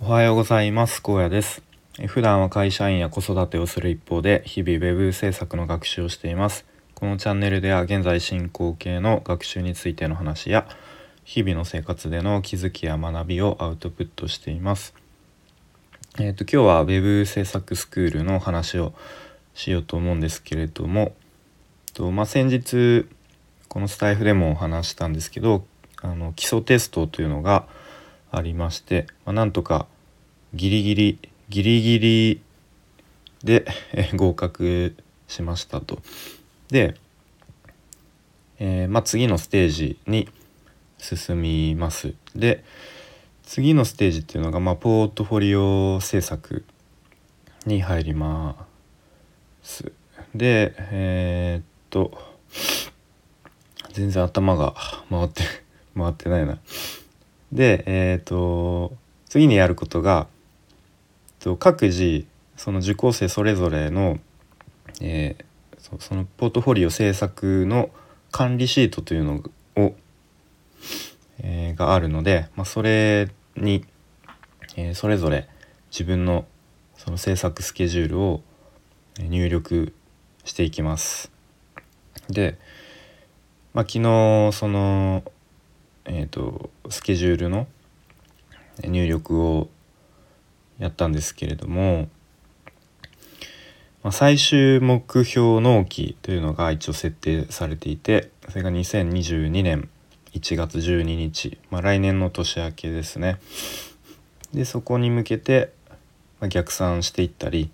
[0.00, 1.02] おはようございます。
[1.02, 1.60] 高野です。
[2.06, 6.64] 普段は会社員や子育てをする一方で日々 web 制作の学習をしています。
[6.94, 10.68] このチャンネルでは現在進行形の学習についての話や
[11.24, 14.94] 日々の生活での気づきや学びをアウトプットしています。
[16.20, 18.94] えっ、ー、と今日は web 制作スクールの話を
[19.54, 21.16] しようと思うんですけれども
[21.94, 23.08] とまあ、先日
[23.66, 25.66] このスタイフでもお話したんですけど
[26.00, 27.66] あの基礎テストというのが
[28.30, 29.86] ありまして、まあ、なんとか
[30.54, 32.40] ギリギリギリギリ
[33.44, 33.66] で
[34.14, 34.96] 合格
[35.26, 36.00] しましたと。
[36.68, 36.96] で、
[38.58, 40.28] えー、まあ、次のステージに
[40.98, 42.14] 進みます。
[42.34, 42.64] で
[43.44, 46.64] 次のステージっていうのが、まあ、ポートフォリオ制作
[47.66, 48.66] に入りま
[49.62, 49.92] す。
[50.34, 52.12] でえー、っと
[53.92, 54.74] 全然頭が
[55.08, 55.42] 回って
[55.96, 56.58] 回ってないな。
[57.52, 58.96] でえっ、ー、と
[59.28, 60.26] 次にやることが
[61.40, 64.18] と各自その受講生それぞれの、
[65.00, 67.90] えー、そのポートフォリオ制作の
[68.30, 69.42] 管理シートというの
[69.76, 69.94] を、
[71.40, 73.84] えー、があるので、まあ、それに、
[74.76, 75.48] えー、それぞれ
[75.90, 76.46] 自分の
[76.96, 78.42] その制作スケジュールを
[79.18, 79.94] 入力
[80.44, 81.30] していきます。
[82.28, 82.58] で、
[83.72, 85.22] まあ、昨日その
[86.10, 87.66] えーと、スケジュールの
[88.82, 89.68] 入力を
[90.78, 92.08] やったんですけれども、
[94.02, 99.90] まあ、最終目標納期というのが一応設定されていてそれが2022年
[100.32, 103.38] 1月12日、まあ、来年の年明けですね。
[104.54, 105.72] でそこに向けて、
[106.48, 107.70] 逆算していったり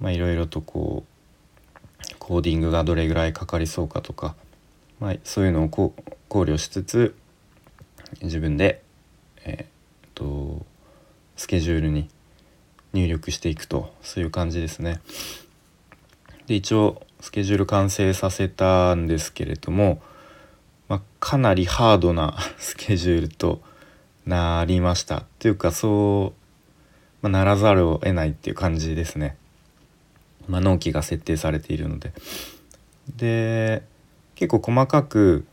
[0.00, 4.34] いろいろとこうコーディングがどれぐらいかかりそうかとか、
[4.98, 5.92] まあ、そういうのを考
[6.28, 7.14] 慮しつつ
[8.22, 8.82] 自分で、
[9.44, 10.64] えー、と
[11.36, 12.08] スケジュールに
[12.92, 15.00] 入力していくとそういう感じですね。
[16.46, 20.00] で一応スケジュール完成させたんですけれども、
[20.88, 23.60] まあ、かなりハードな スケジュールと
[24.26, 26.34] なりましたっていうかそ
[27.22, 29.36] う、まあ、ならざるを得ないっていう感じですね。
[30.48, 32.12] まあ、納期が設定されているので。
[33.16, 33.82] で
[34.34, 35.46] 結構細かく、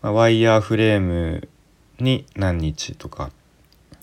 [0.00, 1.48] まあ、ワイヤーフレーム
[1.98, 3.30] に何日とか。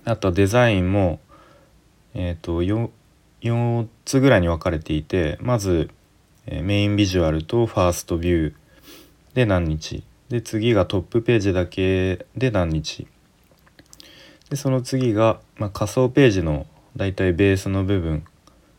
[0.03, 1.19] あとデザインも、
[2.13, 2.89] えーと、4,
[3.41, 5.89] 4つぐらいに分かれていてまず、
[6.45, 8.53] えー、メインビジュアルとファーストビュー
[9.33, 10.03] で何日。
[10.29, 13.07] で次がトップページだけで何日。
[14.49, 18.25] でその次が、まあ、仮想ページのだいたいベースの部分、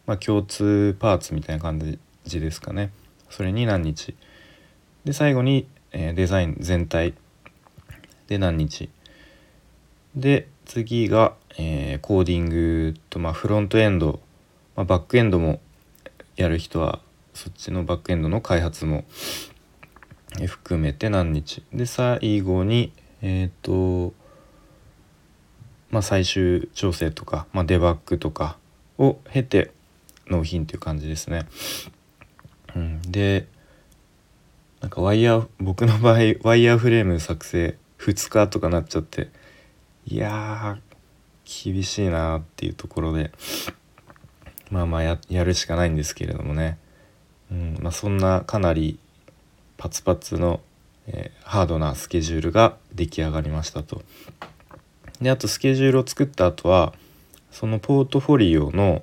[0.07, 2.93] まあ、共通パーツみたいな感じですかね。
[3.31, 4.15] それに何日。
[5.05, 7.15] で最後に、えー、デザイン全体
[8.29, 8.89] で何日。
[10.17, 14.21] で次が、えー、コーディングと、まあ、フロントエンド、
[14.75, 15.61] まあ、バックエンドも
[16.37, 17.01] やる人は
[17.35, 19.05] そっちのバックエンドの開発も
[20.47, 21.63] 含めて何日。
[21.73, 24.15] で最後にえっ、ー、と
[25.91, 28.59] まあ最終調整とか、まあ、デバッグとか
[28.99, 29.73] を経て
[30.29, 31.47] 納品という感じですね。
[32.75, 33.47] うん、で
[34.81, 39.29] なんかワイヤー僕の場合ワイヤーフレーム作成2日とかなっちゃって
[40.09, 40.79] いや
[41.45, 43.33] 厳しいなっていうところで
[44.71, 46.79] まあまあややるしかないんですけれどもね、
[47.51, 48.99] うんまあ、そんなかなり
[49.77, 50.61] パツパツの、
[51.09, 54.03] えー、ハードなスケジュールが出来上がりましたと。
[55.21, 56.93] であとスケジュールを作った後は
[57.51, 59.03] そのポートフォリオの、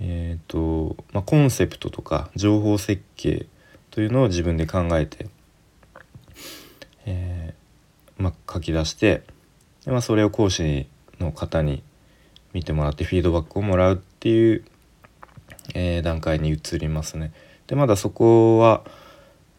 [0.00, 3.46] えーとまあ、コンセプトとか情報設計
[3.90, 5.28] というのを自分で考えて、
[7.04, 9.22] えーまあ、書き出して
[9.86, 10.86] で、まあ、それを講師
[11.18, 11.82] の方に
[12.52, 14.64] 見てもらってフィードバックをもらうっていう、
[15.74, 17.32] えー、段階に移りますね。
[17.66, 18.84] でまだそこは、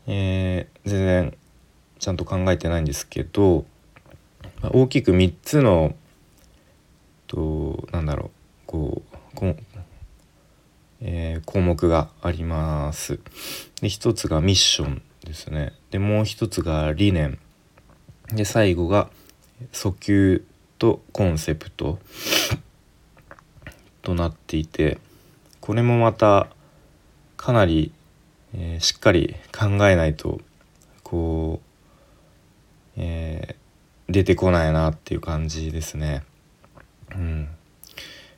[0.06, 1.38] えー、全然
[2.00, 3.66] ちゃんと考えてないんですけど、
[4.62, 5.96] まあ、大きく3つの
[7.28, 8.32] となんだろう
[8.66, 9.56] こうこ
[11.00, 13.20] えー、項目があります。
[13.82, 15.74] で1つがミッションですね。
[15.92, 17.38] でもう1つが理念。
[18.34, 19.12] で最後が
[19.72, 20.46] 訴求
[20.78, 22.00] とコンセプト
[24.02, 25.00] となっていて
[25.60, 26.48] これもまた
[27.36, 27.92] かなり、
[28.54, 30.40] えー、しっかり考えないと
[31.04, 36.24] こう、えー、出てこないなっていう感じですね。
[37.16, 37.50] うん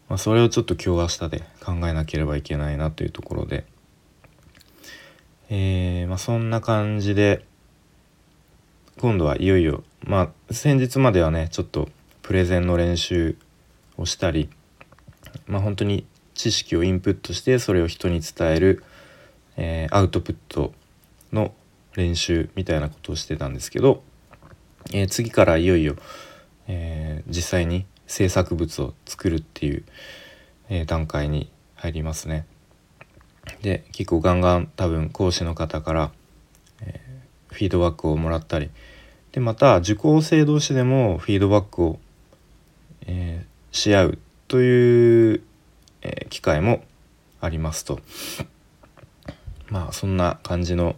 [0.08, 3.66] まあ、それをちょっと今日明日で考えなければいけないなというところで、
[5.50, 7.46] えーまあ、そんな感じで
[9.00, 11.88] 今度はいよいよまあ先日まではねちょっと
[12.22, 13.38] プレゼンの練習
[13.98, 14.50] をしたり、
[15.48, 18.84] まあ、本当に知識をインプットしてそれを人に伝える、
[19.56, 20.74] えー、アウトプット
[21.32, 21.54] の
[21.96, 24.04] 練習みたいなことをしてたんですけど、
[24.92, 25.96] えー、次からいよいよ、
[26.68, 29.84] えー、実際に制作物を作るっていう、
[30.68, 32.46] え段階に入りますね。
[33.62, 36.12] で結構ガンガン多分講師の方から、
[36.82, 37.00] え
[37.48, 38.70] フィードバックをもらったり
[39.32, 42.00] でまた受講生同士でもフィードバックを、
[43.06, 44.18] えー、し合う
[44.48, 45.44] という、
[46.02, 46.84] えー、機会も
[47.40, 48.00] ありますと
[49.70, 50.96] まあそんな感じの、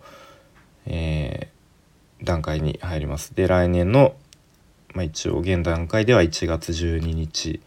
[0.85, 3.35] えー、段階に入ります。
[3.35, 4.15] で来年の、
[4.93, 7.59] まあ、一応現段階では1月12日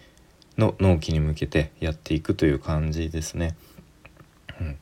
[0.57, 3.55] の納期に向けてやっていくという感じですね。
[4.61, 4.79] うん、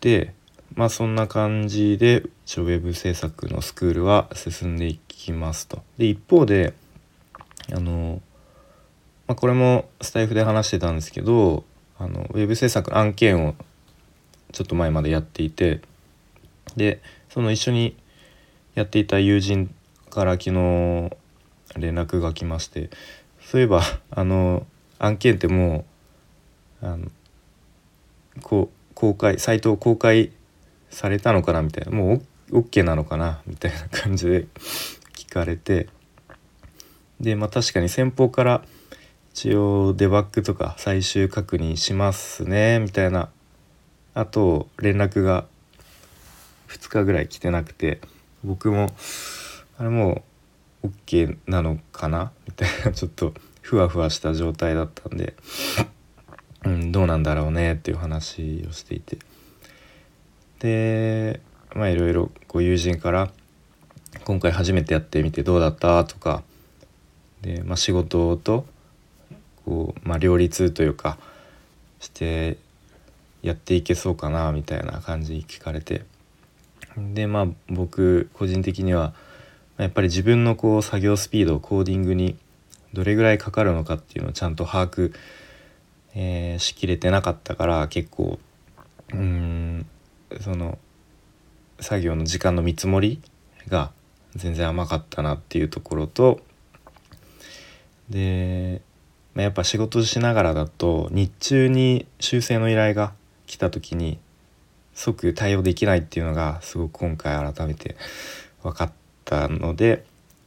[0.00, 0.34] で
[0.74, 5.82] まあそんな感じでウェブ制作のスクールは進んでいきますと。
[5.98, 6.74] で一方で
[7.72, 8.20] あの、
[9.26, 11.64] まあ、これもスタイフで話してたんですけど
[11.98, 13.54] あのウェブ制作案件を
[14.52, 15.80] ちょっと前までやっていて
[16.76, 17.96] でその一緒に
[18.74, 19.74] やっていた友人
[20.10, 20.50] から昨日
[21.76, 22.90] 連絡が来まして
[23.40, 24.66] そういえばあの
[24.98, 25.84] 案件っても
[26.82, 27.10] うあの
[28.42, 30.30] こう公開サイトを公開
[30.90, 34.46] されたのかなみたいなもう OK なのかなみたいな感じで
[35.14, 35.88] 聞かれて。
[37.20, 38.64] でまあ確かに先方から
[39.32, 43.30] 一応デバッグとか最終確認しますねみたいな。
[44.14, 45.46] あと連絡が
[46.68, 48.00] 2日ぐらい来てなくて。
[48.44, 48.90] 僕も
[49.78, 50.22] あれも
[50.82, 53.32] う OK なのかなみたいなちょっと
[53.62, 55.34] ふわふわした状態だったんで、
[56.64, 59.18] うん、どうなんだろうねっていう話をしていて。
[60.60, 61.40] で
[61.74, 63.30] まあいろいろこう友人から
[64.24, 66.42] 「今回初めてやってみてどうだった?」とか
[67.42, 68.64] で、まあ、仕事と
[69.64, 71.18] こう、まあ、両立というか
[72.00, 72.56] して
[73.42, 76.04] やっていけそうかなみたいな感じに聞かれて
[76.96, 79.14] でまあ僕個人的には
[79.76, 82.36] やっぱり自分のこう作業スピードコーディングに
[82.92, 85.12] どれぐらいかかるのかっていうのをちゃんと把握、
[86.14, 88.38] えー、しきれてなかったから結構
[89.12, 89.86] うん
[90.40, 90.78] その
[91.80, 93.20] 作業の時間の見積もり
[93.68, 93.92] が
[94.36, 96.40] 全然甘かったなっていうところと
[98.10, 98.82] で、
[99.34, 103.12] まあ、やっぱ仕事しながらだと日中に修正の依頼が
[103.46, 104.18] 来た時に
[104.94, 107.96] 即対応できないっていうのがすごく今回改めて
[108.62, 108.92] 分かっ
[109.24, 110.04] たので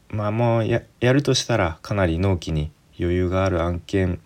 [0.10, 4.20] まあもうややるとしたらかなり納期に余裕がある案件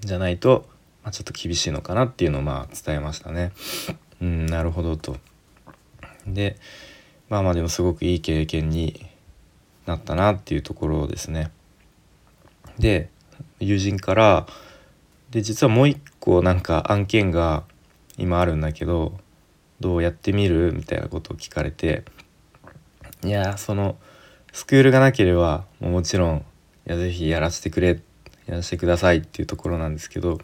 [0.00, 0.66] じゃないと、
[1.02, 3.52] まあ、ちょっと厳しいのかなっていうのをまあ伝えましたね。
[4.20, 5.16] うんなるほどと。
[6.26, 6.56] で
[7.28, 9.06] まあまあでもすごくいい経験に
[9.86, 11.50] なったなっていうところですね。
[12.78, 13.10] で
[13.60, 14.46] 友人から
[15.30, 17.64] で実はもう一個なんか案件が
[18.16, 19.18] 今あるんだけど
[19.80, 22.04] どうやってみるみたいなことを聞かれて
[23.24, 23.96] いやその
[24.52, 26.44] スクールがなければももちろん
[26.86, 28.00] いやぜひやらせてくれ
[28.46, 30.38] やらせてくださいっていうところなんですけど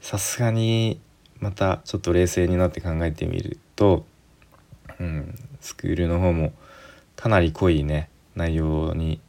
[0.00, 1.00] さすがに
[1.40, 4.04] またちょっと冷静になって考えてみると、
[5.00, 6.52] うん、スクールの方も
[7.16, 9.20] かなり濃いね内容に、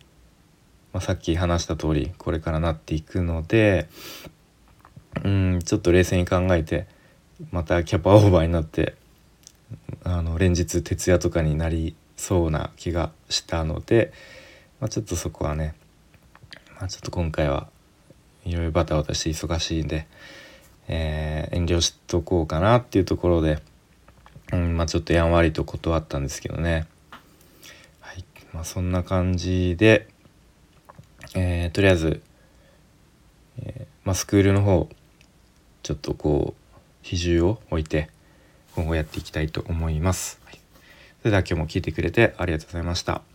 [0.93, 3.87] まあ、さっき話した通りこれからなっていくので、
[5.23, 6.87] うん、ちょっと冷静に考えて
[7.51, 8.95] またキャパオーバーになって
[10.03, 14.11] あの連日徹夜とかになりそうな気がしたので、
[14.79, 15.75] まあ、ちょっとそこはね、
[16.79, 17.69] まあ、ちょっと今回は
[18.45, 20.07] いろいろバタバタして忙しいんで。
[20.89, 23.59] えー、遠慮しとこうかなっていうところで、
[24.51, 26.87] うんまあ、ちょっとやんわりと断ったんですけどね。
[27.99, 30.07] はいまあ、そんな感じで、
[31.35, 32.21] えー、とりあえず、
[33.61, 34.89] えー、まあ、スクールの方
[35.83, 38.09] ちょっとこう比重を置いて
[38.75, 40.39] 今後やっていきたいと思います。
[40.45, 40.59] はい、
[41.21, 43.28] それでは今日も聞いてくれてありがとうございました。